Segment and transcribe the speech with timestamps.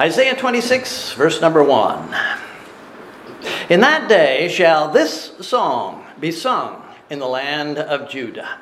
[0.00, 2.14] Isaiah 26, verse number 1.
[3.68, 8.60] In that day shall this song be sung in the land of Judah.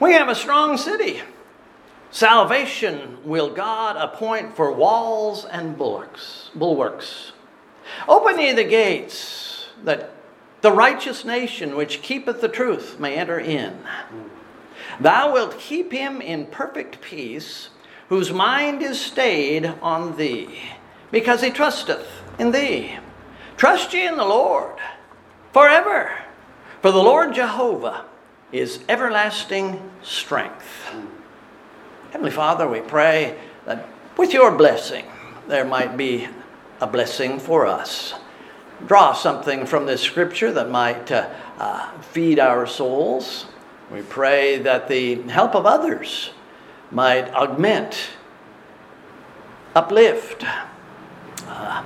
[0.00, 1.20] We have a strong city.
[2.10, 6.50] Salvation will God appoint for walls and bulwarks.
[6.52, 7.30] bulwarks.
[8.08, 10.10] Open ye the gates, that
[10.62, 13.78] the righteous nation which keepeth the truth may enter in.
[14.98, 17.68] Thou wilt keep him in perfect peace,
[18.08, 20.58] whose mind is stayed on thee,
[21.10, 22.06] because he trusteth
[22.38, 22.96] in thee.
[23.56, 24.76] Trust ye in the Lord
[25.52, 26.10] forever,
[26.80, 28.04] for the Lord Jehovah
[28.52, 30.90] is everlasting strength.
[32.12, 35.04] Heavenly Father, we pray that with your blessing,
[35.46, 36.28] there might be
[36.80, 38.14] a blessing for us.
[38.86, 43.46] Draw something from this scripture that might uh, uh, feed our souls.
[43.90, 46.30] We pray that the help of others
[46.90, 48.10] might augment,
[49.74, 50.44] uplift,
[51.46, 51.84] uh,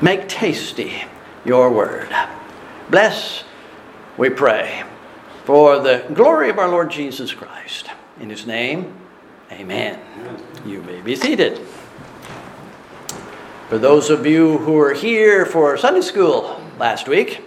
[0.00, 1.04] make tasty
[1.44, 2.08] your word.
[2.90, 3.44] Bless,
[4.16, 4.82] we pray,
[5.44, 7.88] for the glory of our Lord Jesus Christ.
[8.20, 8.94] In his name,
[9.50, 9.98] amen.
[10.66, 11.58] You may be seated.
[13.68, 17.40] For those of you who were here for Sunday school last week,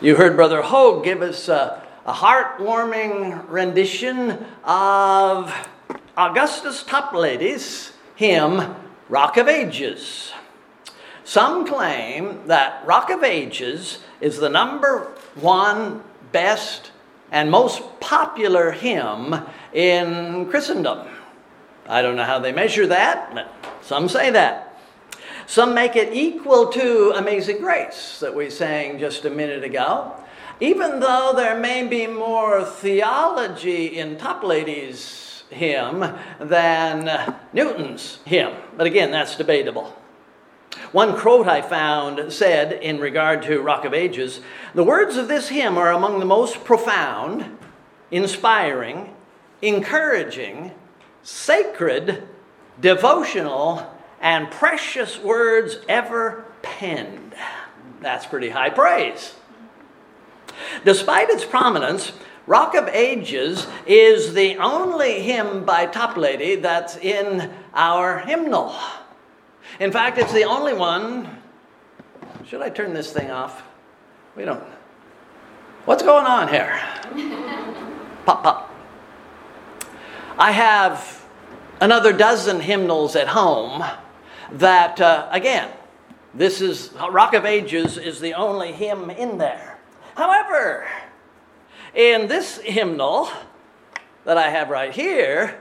[0.00, 1.79] you heard Brother Hogue give us a,
[2.10, 5.54] a heartwarming rendition of
[6.16, 8.74] Augustus Toplady's hymn,
[9.08, 10.32] Rock of Ages.
[11.22, 16.90] Some claim that Rock of Ages is the number one best
[17.30, 21.06] and most popular hymn in Christendom.
[21.86, 24.76] I don't know how they measure that, but some say that.
[25.46, 30.16] Some make it equal to Amazing Grace that we sang just a minute ago,
[30.60, 38.52] even though there may be more theology in Toplady's hymn than Newton's hymn.
[38.76, 39.96] But again, that's debatable.
[40.92, 44.40] One quote I found said in regard to Rock of Ages
[44.74, 47.58] the words of this hymn are among the most profound,
[48.10, 49.14] inspiring,
[49.62, 50.72] encouraging,
[51.22, 52.26] sacred,
[52.80, 57.34] devotional, and precious words ever penned.
[58.00, 59.34] That's pretty high praise.
[60.84, 62.12] Despite its prominence,
[62.46, 68.74] Rock of Ages is the only hymn by Toplady that's in our hymnal.
[69.78, 71.38] In fact, it's the only one.
[72.46, 73.62] Should I turn this thing off?
[74.36, 74.62] We don't.
[75.84, 76.78] What's going on here?
[78.26, 78.74] pop, pop.
[80.38, 81.24] I have
[81.80, 83.84] another dozen hymnals at home
[84.52, 85.70] that, uh, again,
[86.34, 89.69] this is Rock of Ages is the only hymn in there.
[90.20, 90.86] However,
[91.94, 93.30] in this hymnal
[94.26, 95.58] that I have right here,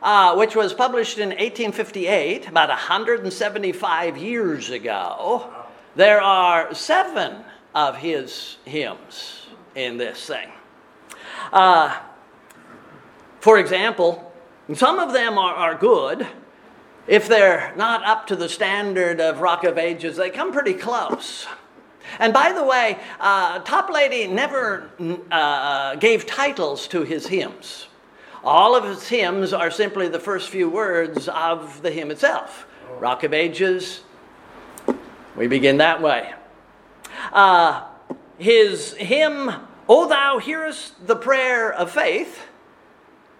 [0.00, 5.52] uh, which was published in 1858, about 175 years ago,
[5.96, 7.42] there are seven
[7.74, 10.48] of his hymns in this thing.
[11.52, 11.98] Uh,
[13.40, 14.32] for example,
[14.74, 16.24] some of them are, are good
[17.08, 21.48] if they're not up to the standard of Rock of Ages, they come pretty close.
[22.18, 24.90] And by the way, uh, Toplady never
[25.30, 27.88] uh, gave titles to his hymns.
[28.44, 32.66] All of his hymns are simply the first few words of the hymn itself.
[32.98, 34.02] Rock of Ages,
[35.36, 36.32] we begin that way.
[37.32, 37.84] Uh,
[38.38, 39.50] his hymn,
[39.88, 42.46] O Thou Hearest the Prayer of Faith,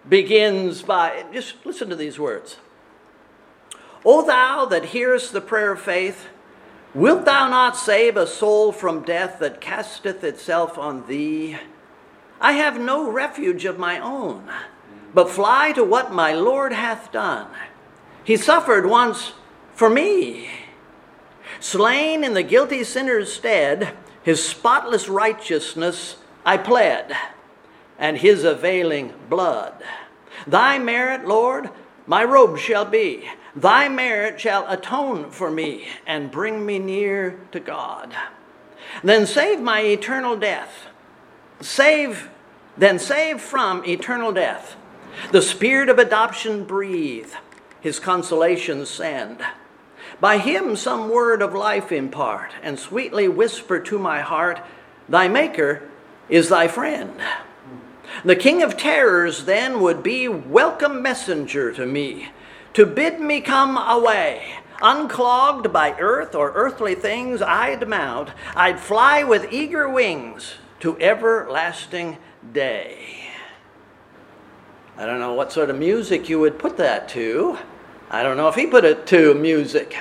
[0.09, 2.57] begins by, just listen to these words.
[4.05, 6.29] O thou that hearest the prayer of faith,
[6.95, 11.57] wilt thou not save a soul from death that casteth itself on thee?
[12.41, 14.49] I have no refuge of my own,
[15.13, 17.49] but fly to what my Lord hath done.
[18.25, 19.33] He suffered once
[19.75, 20.49] for me.
[21.61, 27.13] Slain in the guilty sinner's stead, his spotless righteousness I pled,
[27.99, 29.83] and his availing blood.
[30.47, 31.71] Thy merit, Lord,
[32.07, 33.29] my robe shall be.
[33.61, 38.15] Thy merit shall atone for me and bring me near to God.
[39.03, 40.87] Then save my eternal death.
[41.61, 42.31] Save,
[42.77, 44.77] then save from eternal death.
[45.33, 47.33] The spirit of adoption breathe,
[47.81, 49.41] his consolation send.
[50.21, 54.61] By him some word of life impart, and sweetly whisper to my heart,
[55.09, 55.83] Thy Maker
[56.29, 57.21] is thy friend.
[58.25, 62.29] The King of Terrors then would be welcome messenger to me,
[62.75, 64.55] to bid me come away.
[64.81, 72.19] Unclogged by earth or earthly things, I'd mount, I'd fly with eager wings to everlasting
[72.53, 73.31] day.
[74.97, 77.59] I don't know what sort of music you would put that to,
[78.11, 79.99] I don't know if he put it to music.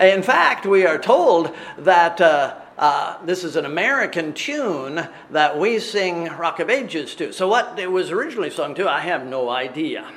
[0.00, 5.78] In fact, we are told that uh, uh, this is an American tune that we
[5.78, 7.32] sing Rock of Ages to.
[7.32, 10.10] So, what it was originally sung to, I have no idea.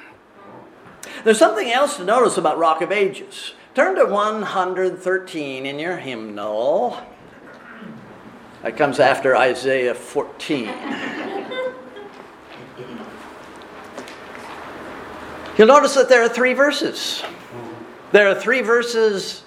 [1.23, 3.53] There's something else to notice about Rock of Ages.
[3.75, 6.97] Turn to 113 in your hymnal.
[8.61, 10.65] That comes after Isaiah 14.
[15.57, 17.23] You'll notice that there are three verses.
[18.11, 19.43] There are three verses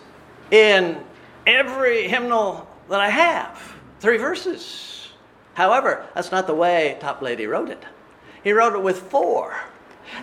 [0.50, 0.98] in
[1.46, 3.74] every hymnal that I have.
[4.00, 5.08] Three verses.
[5.54, 7.82] However, that's not the way Toplady wrote it.
[8.42, 9.56] He wrote it with four.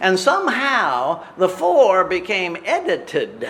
[0.01, 3.49] And somehow the four became edited.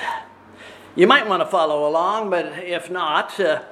[0.95, 3.63] You might want to follow along, but if not, uh,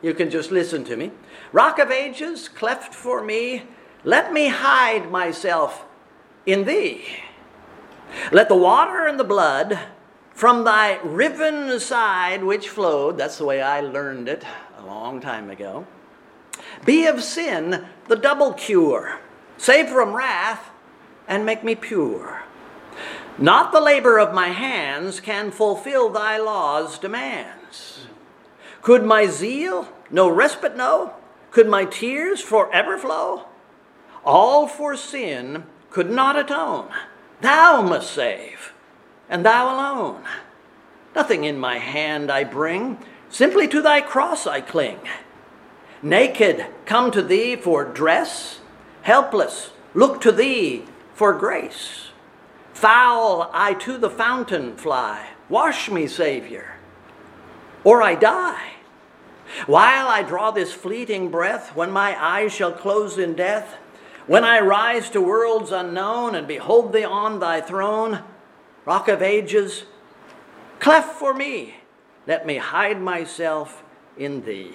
[0.00, 1.10] you can just listen to me.
[1.52, 3.64] Rock of ages, cleft for me,
[4.04, 5.84] let me hide myself
[6.46, 7.04] in thee.
[8.30, 9.78] Let the water and the blood
[10.34, 14.44] from thy riven side which flowed, that's the way I learned it
[14.78, 15.86] a long time ago,
[16.84, 19.20] be of sin the double cure,
[19.56, 20.71] save from wrath
[21.28, 22.42] and make me pure.
[23.38, 28.06] Not the labor of my hands can fulfill thy law's demands.
[28.82, 31.14] Could my zeal no respite know?
[31.50, 33.46] Could my tears forever flow?
[34.24, 36.88] All for sin could not atone.
[37.40, 38.72] Thou must save,
[39.28, 40.24] and thou alone.
[41.14, 42.98] Nothing in my hand I bring,
[43.28, 45.00] simply to thy cross I cling.
[46.02, 48.60] Naked, come to thee for dress,
[49.02, 50.84] helpless, look to thee
[51.14, 52.08] for grace.
[52.72, 55.28] Foul, I to the fountain fly.
[55.48, 56.76] Wash me, Savior,
[57.84, 58.72] or I die.
[59.66, 63.76] While I draw this fleeting breath, when my eyes shall close in death,
[64.26, 68.22] when I rise to worlds unknown and behold thee on thy throne,
[68.84, 69.84] rock of ages,
[70.78, 71.74] cleft for me,
[72.26, 73.82] let me hide myself
[74.16, 74.72] in thee.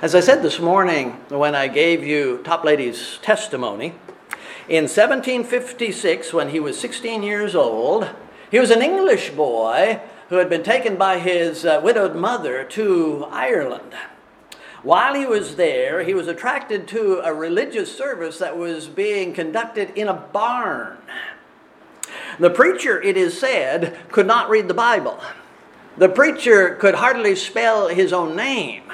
[0.00, 3.94] As I said this morning when I gave you Toplady's testimony,
[4.68, 8.08] in 1756, when he was 16 years old,
[8.50, 13.26] he was an English boy who had been taken by his uh, widowed mother to
[13.30, 13.94] Ireland.
[14.82, 19.90] While he was there, he was attracted to a religious service that was being conducted
[19.94, 20.96] in a barn.
[22.38, 25.20] The preacher, it is said, could not read the Bible.
[25.98, 28.84] The preacher could hardly spell his own name.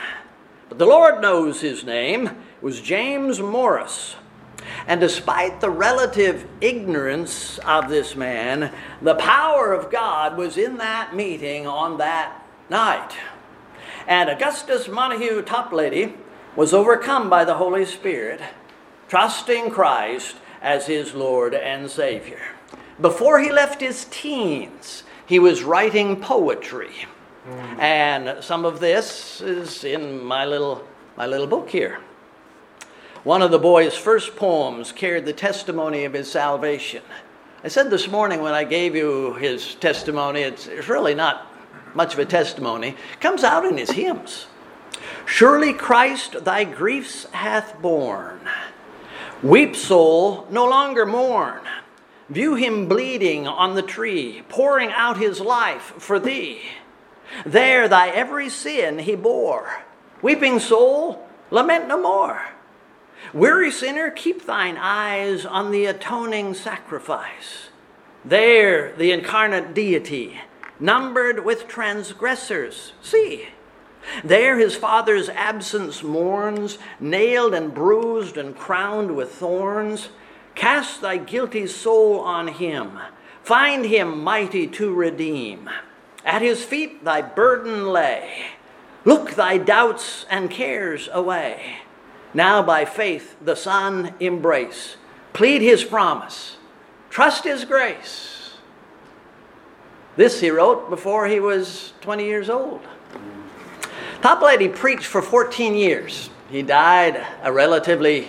[0.69, 2.27] But the Lord knows his name.
[2.27, 4.17] It was James Morris.
[4.87, 8.73] And despite the relative ignorance of this man,
[9.03, 13.13] the power of God was in that meeting on that night.
[14.07, 16.15] And Augustus Montague Toplady
[16.55, 18.41] was overcome by the Holy Spirit,
[19.09, 22.41] trusting Christ as his Lord and Savior.
[23.01, 27.07] Before he left his teens, he was writing poetry.
[27.47, 27.79] Mm.
[27.79, 30.87] And some of this is in my little,
[31.17, 31.99] my little book here.
[33.27, 37.03] One of the boy's first poems carried the testimony of his salvation.
[37.65, 41.45] I said this morning when I gave you his testimony, it's, it's really not
[41.93, 42.91] much of a testimony.
[42.91, 44.47] It comes out in his hymns.
[45.25, 48.49] Surely Christ thy griefs hath borne.
[49.43, 51.63] Weep, soul, no longer mourn.
[52.31, 56.63] View him bleeding on the tree, pouring out his life for thee.
[57.45, 59.83] There thy every sin he bore.
[60.23, 62.41] Weeping soul, lament no more.
[63.33, 67.69] Weary sinner, keep thine eyes on the atoning sacrifice.
[68.25, 70.41] There, the incarnate deity,
[70.81, 73.49] numbered with transgressors, see.
[74.25, 80.11] There his father's absence mourns, nailed and bruised and crowned with thorns.
[80.55, 82.99] Cast thy guilty soul on him,
[83.43, 85.69] find him mighty to redeem.
[86.25, 88.47] At his feet thy burden lay.
[89.05, 91.77] Look thy doubts and cares away.
[92.37, 94.99] Now by faith the Son embrace.
[95.33, 96.59] Plead his promise.
[97.09, 98.57] Trust his grace.
[100.17, 102.83] This he wrote before he was 20 years old.
[104.21, 106.29] Toplady preached for 14 years.
[106.51, 108.29] He died a relatively,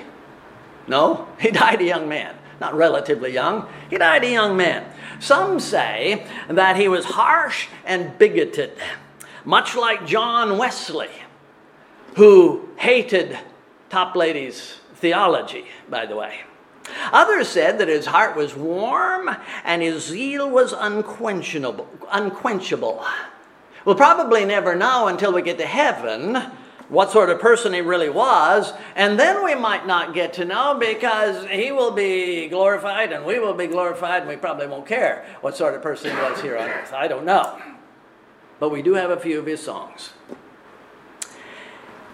[0.87, 2.33] no, he died a young man.
[2.61, 4.85] Not relatively young, he died a young man.
[5.19, 8.71] Some say that he was harsh and bigoted,
[9.43, 11.11] much like John Wesley,
[12.15, 13.37] who hated
[13.89, 16.41] Toplady's theology, by the way.
[17.11, 19.29] Others said that his heart was warm
[19.63, 21.87] and his zeal was unquenchable.
[22.11, 23.05] unquenchable.
[23.85, 26.35] We'll probably never know until we get to heaven
[26.89, 30.77] what sort of person he really was, and then we might not get to know
[30.79, 35.25] because he will be glorified and we will be glorified and we probably won't care
[35.41, 36.93] what sort of person he was here on earth.
[36.93, 37.61] I don't know.
[38.59, 40.11] But we do have a few of his songs.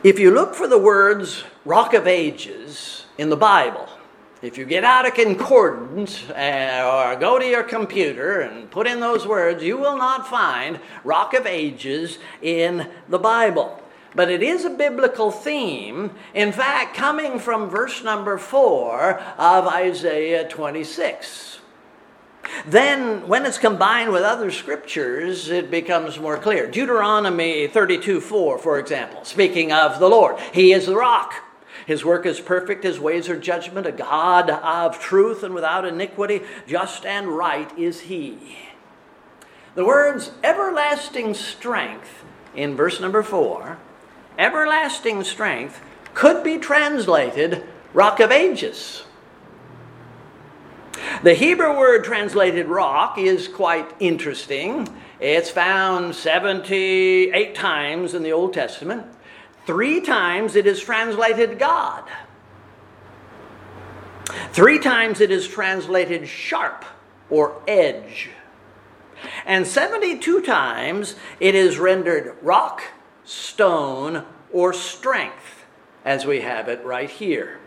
[0.03, 3.87] If you look for the words Rock of Ages in the Bible,
[4.41, 8.99] if you get out a concordance uh, or go to your computer and put in
[8.99, 13.81] those words, you will not find Rock of Ages in the Bible.
[14.13, 20.49] But it is a biblical theme, in fact, coming from verse number 4 of Isaiah
[20.49, 21.59] 26.
[22.65, 26.69] Then, when it's combined with other scriptures, it becomes more clear.
[26.69, 31.33] Deuteronomy 32 4, for example, speaking of the Lord, He is the rock.
[31.85, 36.41] His work is perfect, his ways are judgment, a God of truth and without iniquity,
[36.65, 38.57] just and right is he.
[39.75, 42.23] The words everlasting strength
[42.55, 43.79] in verse number four,
[44.37, 45.81] everlasting strength,
[46.13, 49.02] could be translated rock of ages.
[51.23, 54.87] The Hebrew word translated rock is quite interesting.
[55.19, 59.05] It's found 78 times in the Old Testament.
[59.65, 62.03] Three times it is translated God.
[64.51, 66.85] Three times it is translated sharp
[67.29, 68.29] or edge.
[69.45, 72.83] And 72 times it is rendered rock,
[73.23, 75.65] stone, or strength,
[76.03, 77.59] as we have it right here.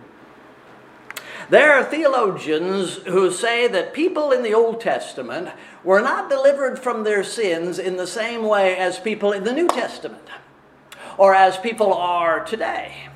[1.49, 5.51] There are theologians who say that people in the Old Testament
[5.85, 9.69] were not delivered from their sins in the same way as people in the New
[9.69, 10.29] Testament
[11.17, 13.09] or as people are today.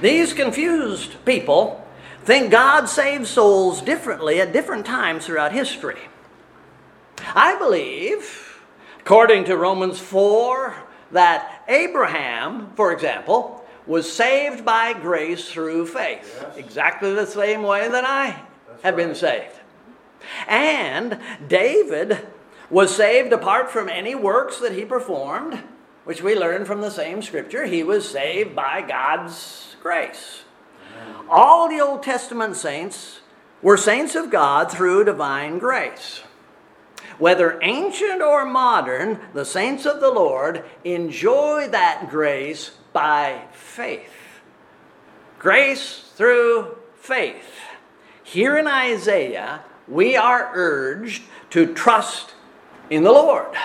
[0.00, 1.86] These confused people
[2.24, 6.00] think God saves souls differently at different times throughout history.
[7.34, 8.62] I believe,
[9.00, 10.74] according to Romans 4,
[11.12, 13.59] that Abraham, for example,
[13.90, 16.56] was saved by grace through faith, yes.
[16.56, 19.06] exactly the same way that I That's have right.
[19.06, 19.56] been saved.
[20.46, 21.18] And
[21.48, 22.26] David
[22.70, 25.60] was saved apart from any works that he performed
[26.04, 27.66] which we learn from the same scripture.
[27.66, 30.42] He was saved by God's grace.
[31.28, 33.20] All the Old Testament saints
[33.62, 36.22] were saints of God through divine grace.
[37.18, 44.12] Whether ancient or modern, the saints of the Lord enjoy that grace by faith.
[45.38, 47.50] Grace through faith.
[48.22, 52.34] Here in Isaiah, we are urged to trust
[52.90, 53.56] in the Lord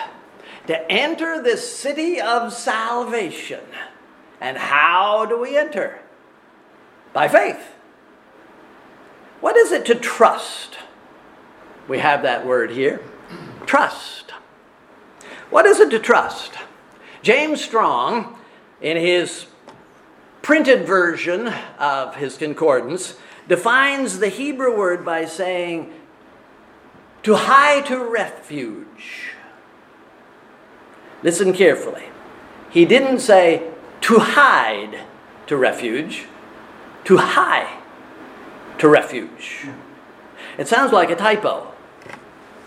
[0.68, 3.62] to enter this city of salvation.
[4.42, 6.00] And how do we enter?
[7.14, 7.76] By faith.
[9.42, 10.78] What is it to trust?
[11.88, 13.02] We have that word here
[13.66, 14.32] trust.
[15.50, 16.54] What is it to trust?
[17.22, 18.38] James Strong,
[18.86, 19.48] in his
[20.44, 21.48] printed version
[21.80, 23.16] of his concordance,
[23.48, 25.92] defines the Hebrew word by saying,
[27.24, 29.36] to hie to refuge
[31.26, 32.04] Listen carefully.
[32.70, 35.00] He didn't say to hide
[35.48, 36.26] to refuge,
[37.06, 37.80] to hie
[38.78, 39.66] to refuge.
[40.60, 41.74] It sounds like a typo.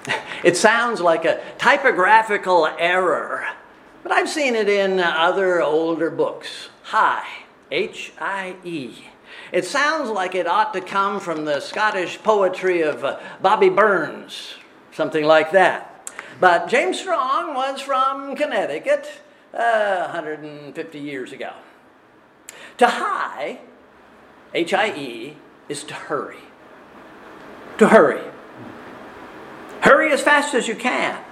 [0.45, 3.45] It sounds like a typographical error,
[4.09, 6.71] but I've seen it in other older books.
[6.85, 9.05] Hie, H I E.
[9.53, 14.55] It sounds like it ought to come from the Scottish poetry of uh, Bobby Burns,
[14.93, 16.11] something like that.
[16.41, 19.21] But James Strong was from Connecticut
[19.53, 21.53] uh, 150 years ago.
[22.79, 23.61] To hie,
[24.55, 25.37] H I E,
[25.69, 26.39] is to hurry.
[27.77, 28.23] To hurry.
[29.83, 31.23] Hurry as fast as you can.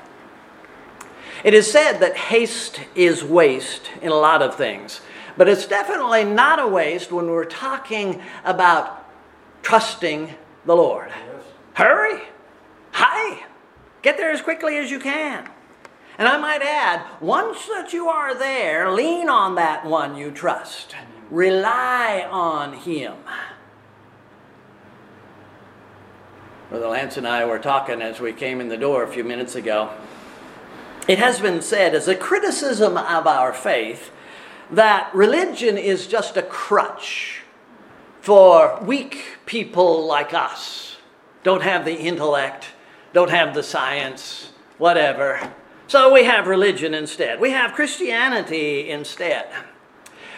[1.46, 5.00] It is said that haste is waste in a lot of things,
[5.36, 9.08] but it's definitely not a waste when we're talking about
[9.62, 10.34] trusting
[10.64, 11.08] the Lord.
[11.08, 11.44] Yes.
[11.74, 12.20] Hurry.
[12.90, 13.46] Hie.
[14.02, 15.48] Get there as quickly as you can.
[16.18, 20.96] And I might add, once that you are there, lean on that one you trust.
[21.30, 23.14] Rely on him.
[26.70, 29.54] Brother Lance and I were talking as we came in the door a few minutes
[29.54, 29.92] ago.
[31.08, 34.10] It has been said as a criticism of our faith
[34.70, 37.42] that religion is just a crutch
[38.20, 40.96] for weak people like us.
[41.44, 42.66] Don't have the intellect,
[43.12, 45.52] don't have the science, whatever.
[45.86, 47.38] So we have religion instead.
[47.38, 49.46] We have Christianity instead.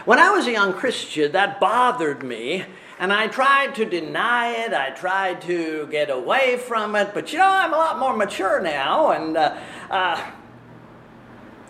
[0.05, 2.67] When I was a young Christian, that bothered me,
[2.99, 4.75] and I tried to deny it.
[4.75, 8.61] I tried to get away from it, but you know, I'm a lot more mature
[8.61, 9.57] now, and uh,
[9.91, 10.31] uh,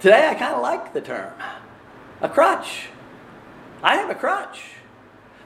[0.00, 1.32] today I kind of like the term
[2.20, 2.86] a crutch.
[3.82, 4.62] I have a crutch.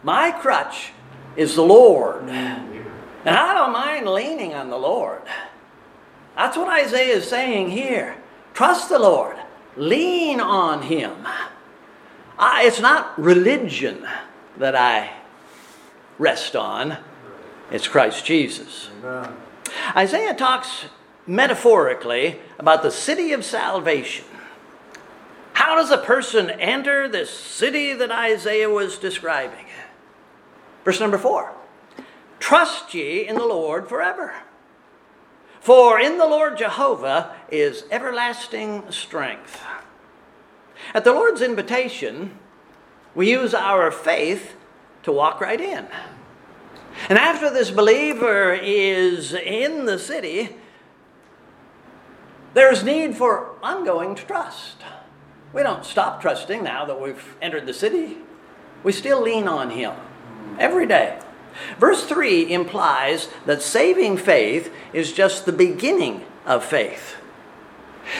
[0.03, 0.93] My crutch
[1.37, 2.23] is the Lord.
[2.23, 5.23] And I don't mind leaning on the Lord.
[6.37, 8.17] That's what Isaiah is saying here.
[8.55, 9.37] Trust the Lord,
[9.77, 11.27] lean on Him.
[12.39, 14.07] I, it's not religion
[14.59, 15.13] that I
[16.19, 16.99] rest on,
[17.71, 18.91] it's Christ Jesus.
[19.03, 19.35] Amen.
[19.97, 20.87] Isaiah talks
[21.27, 24.25] metaphorically about the city of salvation.
[25.53, 29.67] How does a person enter this city that Isaiah was describing?
[30.85, 31.53] Verse number four
[32.39, 34.35] Trust ye in the Lord forever.
[35.61, 39.63] For in the Lord Jehovah is everlasting strength.
[40.93, 42.37] At the Lord's invitation,
[43.15, 44.57] we use our faith
[45.05, 45.87] to walk right in.
[47.09, 50.57] And after this believer is in the city,
[52.55, 54.79] there's need for ongoing trust.
[55.53, 58.19] We don't stop trusting now that we've entered the city.
[58.83, 59.95] We still lean on Him
[60.59, 61.19] every day.
[61.79, 67.17] Verse 3 implies that saving faith is just the beginning of faith.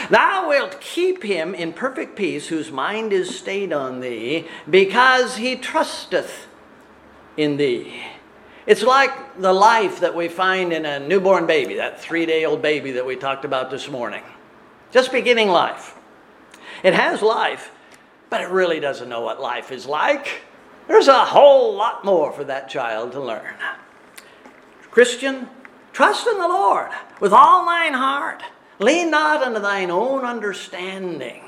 [0.09, 5.55] Thou wilt keep him in perfect peace whose mind is stayed on thee, because he
[5.55, 6.47] trusteth
[7.35, 8.01] in thee.
[8.65, 12.61] It's like the life that we find in a newborn baby, that three day old
[12.61, 14.23] baby that we talked about this morning.
[14.91, 15.95] Just beginning life.
[16.83, 17.71] It has life,
[18.29, 20.41] but it really doesn't know what life is like.
[20.87, 23.55] There's a whole lot more for that child to learn.
[24.91, 25.47] Christian,
[25.93, 28.43] trust in the Lord with all thine heart.
[28.79, 31.43] Lean not unto thine own understanding.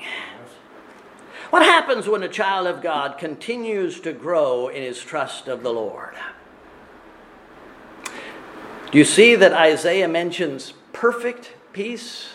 [1.50, 5.74] What happens when a child of God continues to grow in his trust of the
[5.74, 6.16] Lord?
[8.92, 12.30] Do you see that Isaiah mentions perfect peace?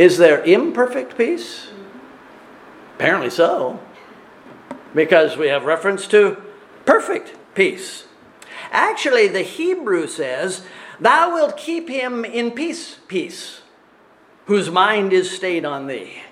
[0.00, 1.68] Is there imperfect peace?
[2.96, 3.78] Apparently so
[4.94, 6.42] because we have reference to
[6.86, 8.06] perfect peace.
[8.70, 10.64] Actually, the Hebrew says,
[10.98, 13.60] Thou wilt keep him in peace, peace,
[14.46, 16.22] whose mind is stayed on thee.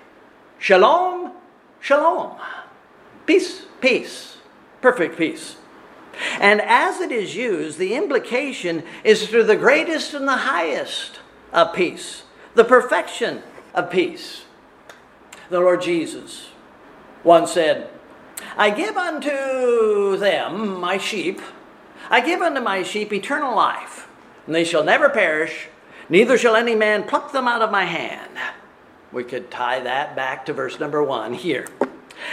[0.57, 1.33] Shalom,
[1.79, 2.37] shalom.
[3.27, 4.37] Peace, peace,
[4.81, 5.57] perfect peace.
[6.39, 11.19] And as it is used, the implication is to the greatest and the highest
[11.53, 12.23] of peace,
[12.55, 14.45] the perfection of peace.
[15.49, 16.49] The Lord Jesus
[17.23, 17.89] once said,
[18.57, 21.41] I give unto them, my sheep,
[22.09, 24.07] I give unto my sheep eternal life,
[24.45, 25.67] and they shall never perish,
[26.07, 28.31] neither shall any man pluck them out of my hand.
[29.11, 31.67] We could tie that back to verse number one here.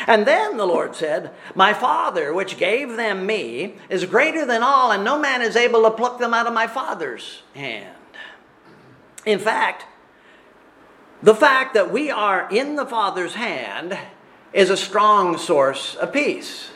[0.06, 4.92] And then the Lord said, My Father, which gave them me, is greater than all,
[4.92, 7.94] and no man is able to pluck them out of my Father's hand.
[9.24, 9.84] In fact,
[11.22, 13.98] the fact that we are in the Father's hand
[14.52, 16.70] is a strong source of peace.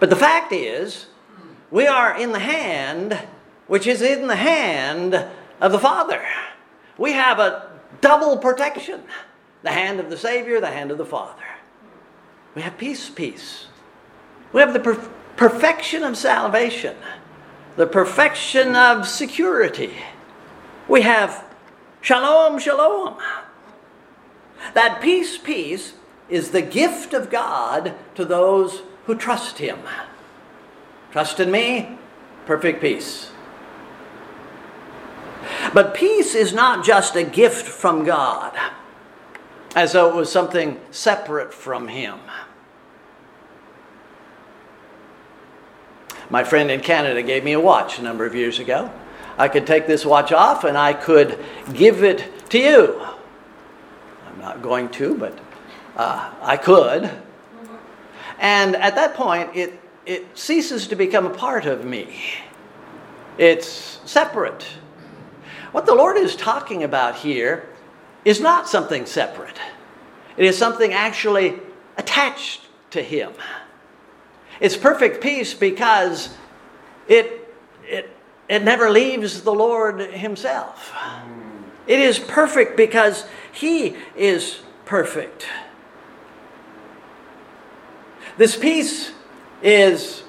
[0.00, 1.06] But the fact is,
[1.70, 3.18] we are in the hand
[3.66, 5.14] which is in the hand
[5.60, 6.22] of the Father.
[6.98, 9.02] We have a double protection
[9.62, 11.42] the hand of the Savior, the hand of the Father.
[12.54, 13.66] We have peace, peace.
[14.52, 16.94] We have the per- perfection of salvation,
[17.76, 19.94] the perfection of security.
[20.86, 21.44] We have
[22.02, 23.16] shalom, shalom.
[24.72, 25.94] That peace, peace
[26.28, 29.78] is the gift of God to those who trust Him.
[31.12, 31.98] Trust in me,
[32.46, 33.30] perfect peace.
[35.72, 38.56] But peace is not just a gift from God,
[39.76, 42.18] as though it was something separate from Him.
[46.30, 48.90] My friend in Canada gave me a watch a number of years ago.
[49.36, 51.38] I could take this watch off and I could
[51.72, 53.13] give it to you.
[54.44, 55.38] Not going to, but
[55.96, 57.10] uh, I could.
[58.38, 62.20] And at that point, it, it ceases to become a part of me.
[63.38, 64.66] It's separate.
[65.72, 67.66] What the Lord is talking about here
[68.26, 69.58] is not something separate,
[70.36, 71.58] it is something actually
[71.96, 73.32] attached to Him.
[74.60, 76.36] It's perfect peace because
[77.08, 77.50] it,
[77.88, 78.14] it,
[78.50, 80.92] it never leaves the Lord Himself.
[81.86, 85.46] It is perfect because He is perfect.
[88.36, 89.12] This peace
[89.62, 90.24] is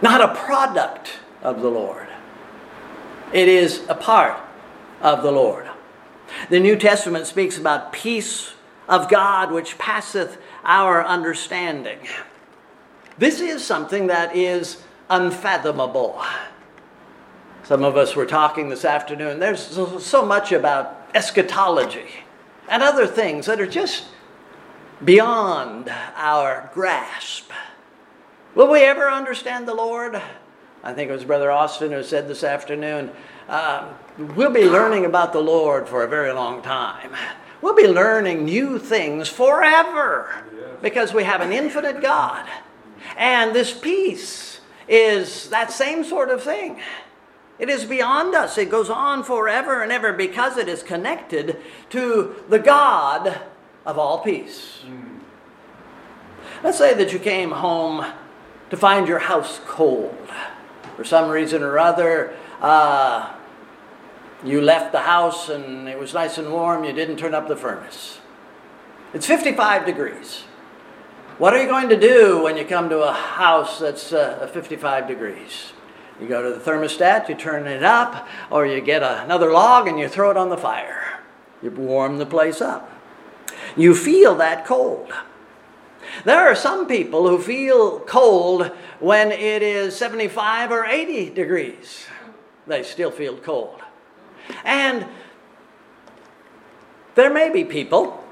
[0.00, 1.10] not a product
[1.42, 2.06] of the Lord,
[3.32, 4.40] it is a part
[5.02, 5.68] of the Lord.
[6.48, 8.54] The New Testament speaks about peace
[8.88, 11.98] of God which passeth our understanding.
[13.18, 16.22] This is something that is unfathomable.
[17.62, 19.38] Some of us were talking this afternoon.
[19.38, 19.62] There's
[20.04, 22.08] so much about eschatology
[22.68, 24.04] and other things that are just
[25.04, 27.50] beyond our grasp.
[28.54, 30.20] Will we ever understand the Lord?
[30.82, 33.10] I think it was Brother Austin who said this afternoon,
[33.48, 37.12] uh, we'll be learning about the Lord for a very long time.
[37.60, 40.30] We'll be learning new things forever
[40.82, 42.46] because we have an infinite God.
[43.16, 46.80] And this peace is that same sort of thing.
[47.58, 48.58] It is beyond us.
[48.58, 51.58] It goes on forever and ever because it is connected
[51.90, 53.40] to the God
[53.86, 54.80] of all peace.
[54.86, 55.20] Mm.
[56.62, 58.04] Let's say that you came home
[58.70, 60.16] to find your house cold.
[60.96, 63.32] For some reason or other, uh,
[64.44, 67.56] you left the house and it was nice and warm, you didn't turn up the
[67.56, 68.18] furnace.
[69.14, 70.42] It's 55 degrees.
[71.38, 75.06] What are you going to do when you come to a house that's uh, 55
[75.06, 75.72] degrees?
[76.20, 79.98] You go to the thermostat, you turn it up, or you get another log and
[79.98, 81.20] you throw it on the fire.
[81.62, 82.90] You warm the place up.
[83.76, 85.12] You feel that cold.
[86.24, 92.06] There are some people who feel cold when it is 75 or 80 degrees.
[92.66, 93.80] They still feel cold.
[94.64, 95.06] And
[97.14, 98.22] there may be people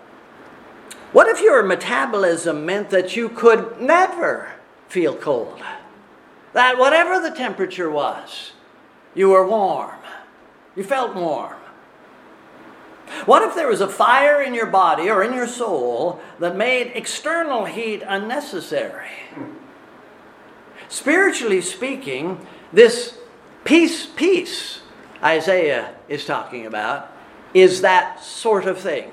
[1.14, 4.50] what if your metabolism meant that you could never
[4.88, 5.62] feel cold?
[6.54, 8.52] That whatever the temperature was,
[9.14, 9.98] you were warm.
[10.74, 11.56] You felt warm.
[13.26, 16.92] What if there was a fire in your body or in your soul that made
[16.94, 19.10] external heat unnecessary?
[20.88, 23.18] Spiritually speaking, this
[23.64, 24.80] peace, peace
[25.22, 27.12] Isaiah is talking about
[27.52, 29.12] is that sort of thing.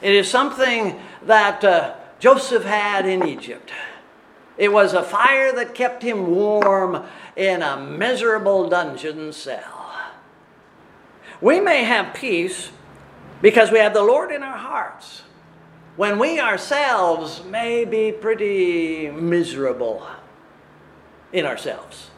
[0.00, 3.70] It is something that uh, Joseph had in Egypt.
[4.56, 7.04] It was a fire that kept him warm
[7.36, 9.94] in a miserable dungeon cell.
[11.40, 12.70] We may have peace
[13.40, 15.22] because we have the Lord in our hearts
[15.96, 20.06] when we ourselves may be pretty miserable
[21.32, 22.10] in ourselves.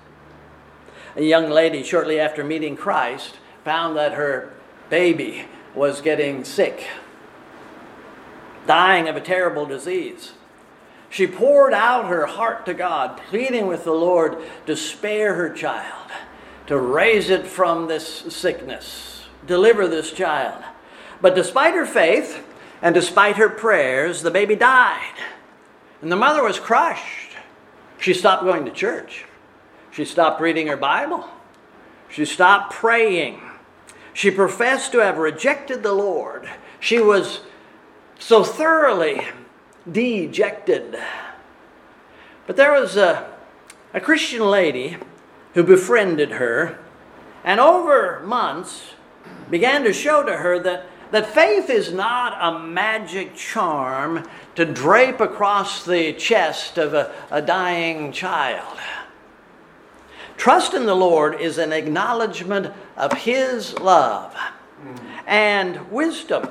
[1.17, 4.53] A young lady, shortly after meeting Christ, found that her
[4.91, 6.87] baby was getting sick
[8.67, 10.34] dying of a terrible disease.
[11.15, 16.11] She poured out her heart to God, pleading with the Lord to spare her child,
[16.67, 20.65] to raise it from this sickness, deliver this child.
[21.21, 22.45] But despite her faith
[22.83, 25.15] and despite her prayers, the baby died.
[26.03, 27.37] And the mother was crushed.
[28.01, 29.25] She stopped going to church.
[29.93, 31.29] She stopped reading her Bible.
[32.09, 33.41] She stopped praying.
[34.15, 36.51] She professed to have rejected the Lord.
[36.81, 37.43] She was
[38.19, 39.25] so thoroughly
[39.91, 40.97] dejected.
[42.47, 43.31] But there was a,
[43.93, 44.97] a Christian lady
[45.55, 46.79] who befriended her,
[47.45, 48.95] and over months
[49.51, 55.21] began to show to her that, that faith is not a magic charm to drape
[55.21, 58.79] across the chest of a, a dying child.
[60.37, 64.37] Trust in the Lord is an acknowledgement of His love
[65.27, 66.49] and wisdom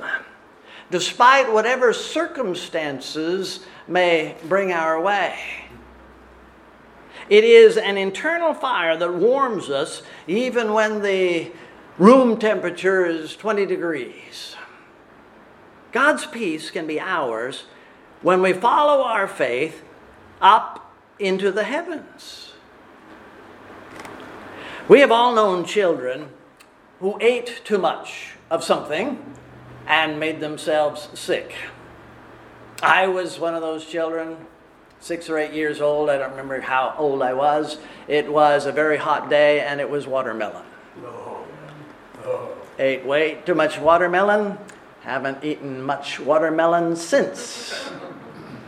[0.90, 5.38] despite whatever circumstances may bring our way.
[7.28, 11.52] It is an internal fire that warms us even when the
[11.98, 14.56] room temperature is 20 degrees.
[15.92, 17.64] God's peace can be ours
[18.20, 19.82] when we follow our faith
[20.40, 22.52] up into the heavens.
[24.88, 26.28] We have all known children
[27.00, 29.34] who ate too much of something
[29.86, 31.54] and made themselves sick.
[32.82, 34.36] I was one of those children,
[35.00, 36.10] six or eight years old.
[36.10, 37.78] I don't remember how old I was.
[38.08, 40.64] It was a very hot day and it was watermelon.
[41.02, 41.44] No.
[42.24, 42.48] No.
[42.78, 44.58] Ate way too much watermelon.
[45.02, 47.90] Haven't eaten much watermelon since.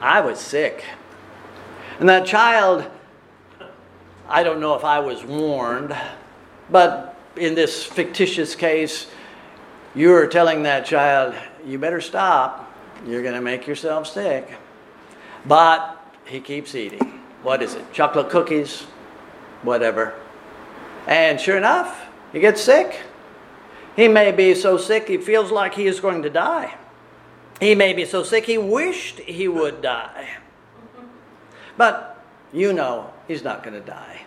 [0.00, 0.84] I was sick.
[1.98, 2.84] And that child,
[4.28, 5.96] I don't know if I was warned,
[6.70, 9.06] but in this fictitious case,
[9.96, 12.70] you are telling that child, you better stop.
[13.06, 14.48] You're going to make yourself sick.
[15.46, 17.20] But he keeps eating.
[17.42, 17.92] What is it?
[17.92, 18.82] Chocolate cookies?
[19.62, 20.14] Whatever.
[21.06, 23.00] And sure enough, he gets sick.
[23.96, 26.74] He may be so sick he feels like he is going to die.
[27.58, 30.28] He may be so sick he wished he would die.
[31.78, 34.22] But you know he's not going to die.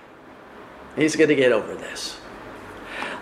[0.95, 2.19] He's going to get over this.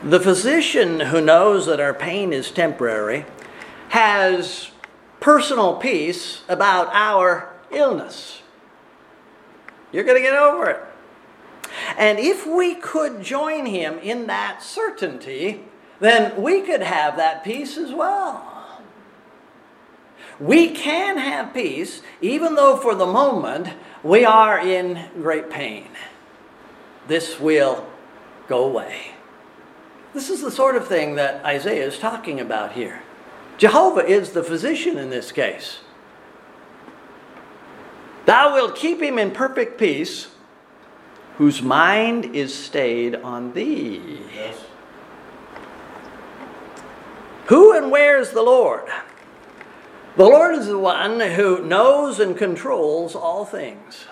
[0.03, 3.25] The physician who knows that our pain is temporary
[3.89, 4.69] has
[5.19, 8.41] personal peace about our illness.
[9.91, 10.83] You're going to get over it.
[11.97, 15.63] And if we could join him in that certainty,
[15.99, 18.53] then we could have that peace as well.
[20.39, 23.69] We can have peace even though for the moment
[24.03, 25.87] we are in great pain.
[27.07, 27.87] This will
[28.47, 29.16] go away.
[30.17, 33.03] This is the sort of thing that Isaiah is talking about here.
[33.59, 35.81] Jehovah is the physician in this case.
[38.25, 40.29] Thou wilt keep him in perfect peace,
[41.35, 44.21] whose mind is stayed on thee.
[44.33, 44.59] Yes.
[47.45, 48.89] Who and where is the Lord?
[50.15, 54.05] The Lord is the one who knows and controls all things.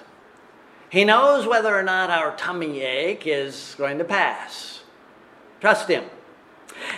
[0.87, 4.74] He knows whether or not our tummy ache is going to pass.
[5.65, 6.03] Trust Him.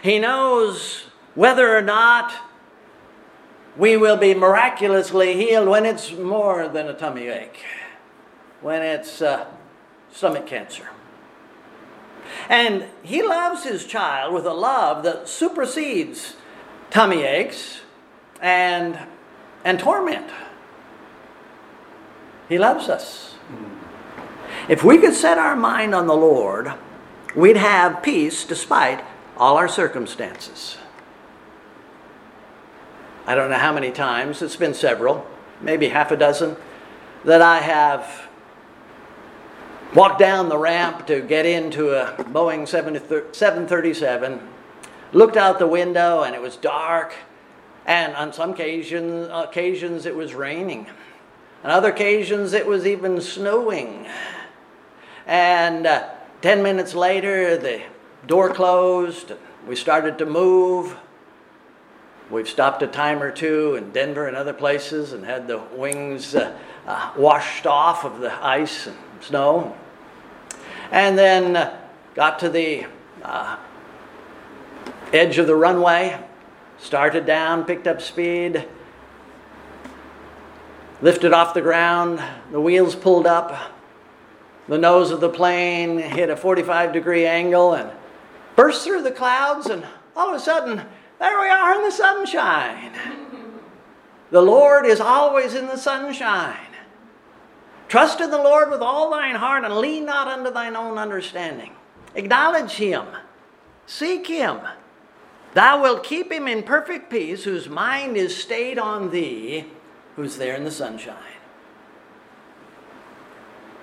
[0.03, 2.33] He knows whether or not
[3.77, 7.63] we will be miraculously healed when it's more than a tummy ache,
[8.59, 9.45] when it's uh,
[10.11, 10.89] stomach cancer.
[12.49, 16.35] And he loves his child with a love that supersedes
[16.89, 17.79] tummy aches
[18.41, 18.99] and,
[19.63, 20.29] and torment.
[22.49, 23.35] He loves us.
[24.67, 26.73] If we could set our mind on the Lord,
[27.35, 29.03] we'd have peace despite
[29.37, 30.77] all our circumstances.
[33.25, 35.27] I don't know how many times, it's been several,
[35.61, 36.55] maybe half a dozen,
[37.25, 38.27] that I have
[39.93, 44.39] walked down the ramp to get into a Boeing 737,
[45.13, 47.15] looked out the window and it was dark,
[47.85, 50.87] and on some occasions, occasions it was raining.
[51.63, 54.07] On other occasions it was even snowing.
[55.25, 56.09] And uh,
[56.41, 57.81] 10 minutes later, the
[58.27, 59.33] door closed,
[59.67, 60.95] we started to move.
[62.29, 66.35] We've stopped a time or two in Denver and other places and had the wings
[66.35, 69.75] uh, uh, washed off of the ice and snow.
[70.91, 71.75] And then uh,
[72.13, 72.85] got to the
[73.23, 73.57] uh,
[75.11, 76.23] edge of the runway,
[76.77, 78.67] started down, picked up speed,
[81.01, 82.21] lifted off the ground,
[82.51, 83.71] the wheels pulled up,
[84.67, 87.91] the nose of the plane hit a 45 degree angle and
[88.55, 90.81] burst through the clouds, and all of a sudden,
[91.19, 92.93] there we are in the sunshine.
[94.29, 96.57] The Lord is always in the sunshine.
[97.87, 101.71] Trust in the Lord with all thine heart and lean not unto thine own understanding.
[102.15, 103.05] Acknowledge him.
[103.85, 104.59] Seek him.
[105.53, 109.65] Thou wilt keep him in perfect peace, whose mind is stayed on thee,
[110.15, 111.36] who's there in the sunshine.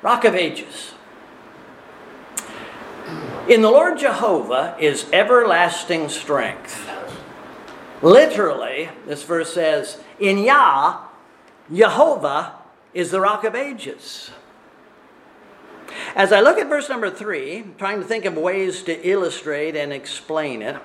[0.04, 0.92] Rock of Ages.
[3.48, 6.86] In the Lord Jehovah is everlasting strength.
[8.02, 11.04] Literally, this verse says, In Yah,
[11.72, 12.52] Jehovah
[12.92, 14.30] is the rock of ages.
[16.14, 19.90] As I look at verse number three, trying to think of ways to illustrate and
[19.90, 20.76] explain it,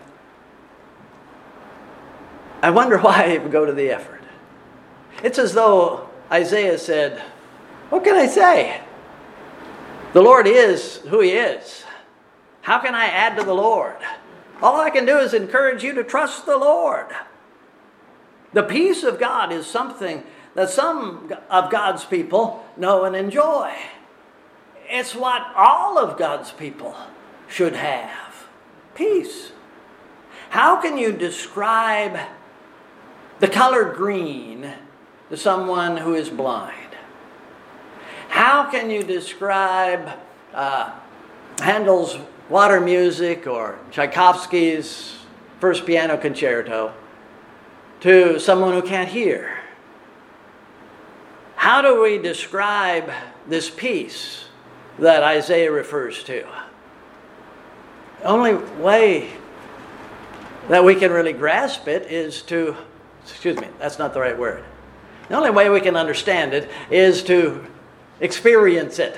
[2.62, 4.24] I wonder why I go to the effort.
[5.26, 7.20] It's as though Isaiah said,
[7.90, 8.80] What can I say?
[10.14, 11.84] The Lord is who He is.
[12.62, 13.98] How can I add to the Lord?
[14.62, 17.08] All I can do is encourage you to trust the Lord.
[18.54, 20.24] The peace of God is something
[20.56, 23.74] that some of God's people know and enjoy.
[24.90, 26.96] It's what all of God's people
[27.48, 28.48] should have
[28.96, 29.52] peace.
[30.50, 32.20] How can you describe
[33.40, 34.74] the color green
[35.30, 36.89] to someone who is blind?
[38.30, 40.18] How can you describe
[40.54, 40.92] uh,
[41.60, 45.18] Handel's water music or Tchaikovsky's
[45.60, 46.94] first piano concerto
[48.02, 49.58] to someone who can't hear?
[51.56, 53.12] How do we describe
[53.48, 54.46] this peace
[55.00, 56.48] that Isaiah refers to?
[58.20, 59.32] The only way
[60.70, 62.78] that we can really grasp it is to,
[63.24, 64.64] excuse me, that's not the right word.
[65.30, 67.66] The only way we can understand it is to
[68.20, 69.18] experience it,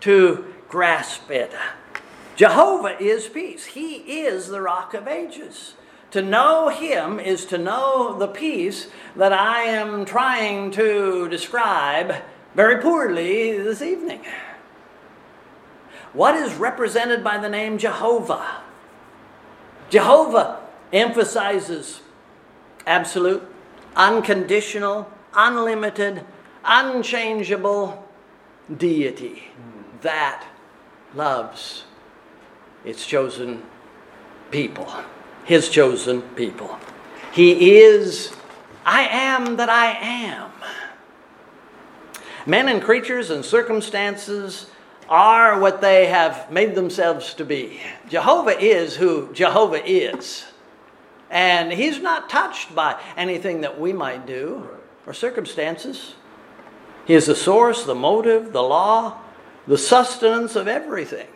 [0.00, 1.52] to grasp it.
[2.36, 3.64] Jehovah is peace.
[3.66, 5.74] He is the rock of ages.
[6.10, 12.22] To know Him is to know the peace that I am trying to describe
[12.54, 14.20] very poorly this evening.
[16.12, 18.62] What is represented by the name Jehovah?
[19.90, 20.60] Jehovah
[20.92, 22.00] emphasizes
[22.86, 23.42] absolute,
[23.94, 26.24] unconditional, unlimited,
[26.66, 28.04] unchangeable
[28.76, 29.44] deity
[30.02, 30.44] that
[31.14, 31.84] loves
[32.84, 33.62] its chosen
[34.50, 34.92] people,
[35.44, 36.78] his chosen people.
[37.32, 38.34] He is,
[38.84, 40.50] I am that I am.
[42.46, 44.70] Men and creatures and circumstances
[45.08, 47.80] are what they have made themselves to be.
[48.08, 50.46] Jehovah is who Jehovah is.
[51.28, 54.68] And he's not touched by anything that we might do
[55.06, 56.14] or circumstances.
[57.06, 59.18] He is the source, the motive, the law,
[59.66, 61.28] the sustenance of everything,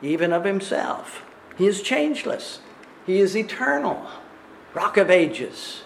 [0.00, 1.22] even of himself.
[1.56, 2.60] He is changeless,
[3.06, 4.06] he is eternal,
[4.74, 5.82] rock of ages.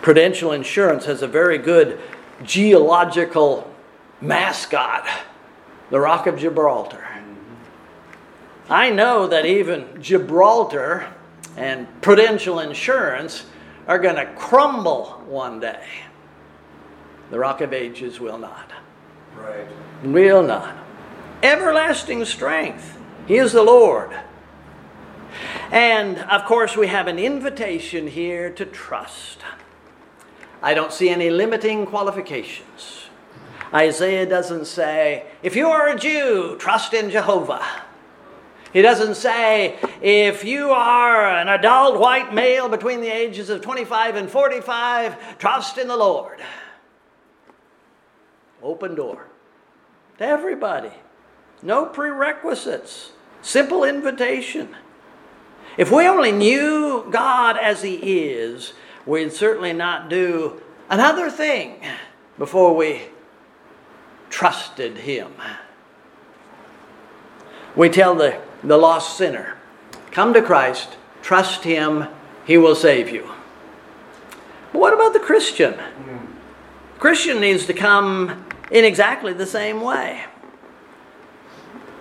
[0.00, 2.00] Prudential Insurance has a very good
[2.42, 3.72] geological
[4.20, 5.06] mascot,
[5.90, 7.06] the Rock of Gibraltar.
[8.68, 11.12] I know that even Gibraltar
[11.56, 13.44] and Prudential Insurance
[13.86, 15.86] are going to crumble one day.
[17.32, 18.70] The Rock of Ages will not.
[19.34, 19.66] Right.
[20.04, 20.76] Will not.
[21.42, 22.98] Everlasting strength.
[23.26, 24.14] He is the Lord.
[25.70, 29.38] And of course, we have an invitation here to trust.
[30.62, 33.06] I don't see any limiting qualifications.
[33.72, 37.64] Isaiah doesn't say, if you are a Jew, trust in Jehovah.
[38.74, 44.16] He doesn't say, if you are an adult white male between the ages of 25
[44.16, 46.42] and 45, trust in the Lord.
[48.62, 49.26] Open door
[50.18, 50.92] to everybody.
[51.62, 53.12] No prerequisites.
[53.40, 54.76] Simple invitation.
[55.76, 58.72] If we only knew God as He is,
[59.04, 61.80] we'd certainly not do another thing
[62.38, 63.02] before we
[64.30, 65.32] trusted Him.
[67.74, 69.56] We tell the, the lost sinner,
[70.10, 72.06] come to Christ, trust Him,
[72.46, 73.30] He will save you.
[74.72, 75.74] But what about the Christian?
[75.74, 76.26] Hmm.
[76.98, 80.24] Christian needs to come in exactly the same way.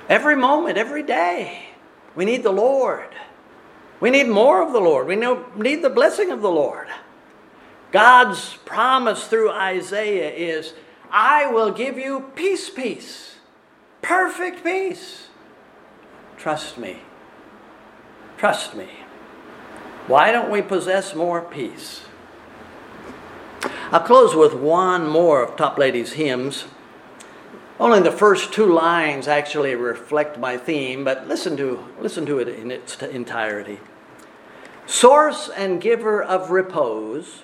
[0.10, 1.68] Every moment, every day,
[2.16, 3.10] we need the Lord.
[4.00, 5.06] We need more of the Lord.
[5.06, 6.88] We need the blessing of the Lord.
[7.92, 10.74] God's promise through Isaiah is
[11.12, 13.36] I will give you peace, peace,
[14.02, 15.28] perfect peace.
[16.38, 17.02] Trust me.
[18.38, 18.88] Trust me.
[20.08, 22.02] Why don't we possess more peace?
[23.94, 26.64] I'll close with one more of Toplady's hymns.
[27.78, 32.48] Only the first two lines actually reflect my theme, but listen to, listen to it
[32.48, 33.82] in its entirety.
[34.86, 37.44] Source and giver of repose,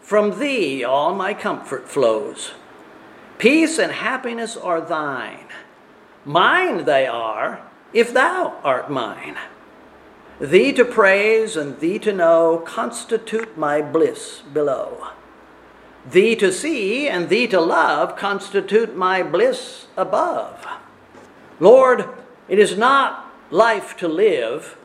[0.00, 2.50] from thee all my comfort flows.
[3.38, 5.46] Peace and happiness are thine.
[6.24, 7.60] Mine they are,
[7.92, 9.36] if thou art mine.
[10.40, 15.10] Thee to praise and thee to know constitute my bliss below.
[16.10, 20.66] Thee to see and thee to love constitute my bliss above.
[21.58, 22.08] Lord,
[22.48, 24.76] it is not life to live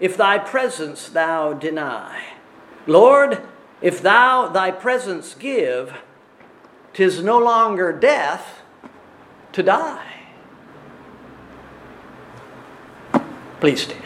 [0.00, 2.22] if thy presence thou deny.
[2.86, 3.42] Lord,
[3.80, 5.96] if thou thy presence give,
[6.92, 8.62] tis no longer death
[9.52, 10.04] to die.
[13.60, 14.04] Please stand.